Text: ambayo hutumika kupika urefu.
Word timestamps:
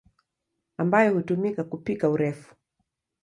ambayo 0.77 1.13
hutumika 1.13 1.63
kupika 1.63 2.09
urefu. 2.09 2.55